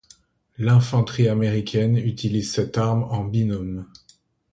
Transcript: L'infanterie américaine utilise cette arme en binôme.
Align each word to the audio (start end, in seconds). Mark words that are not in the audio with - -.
L'infanterie 0.57 1.27
américaine 1.27 1.95
utilise 1.95 2.51
cette 2.51 2.75
arme 2.79 3.03
en 3.03 3.23
binôme. 3.23 3.85